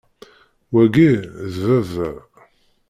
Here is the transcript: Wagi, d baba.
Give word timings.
Wagi, 0.73 1.11
d 1.53 1.55
baba. 1.69 2.09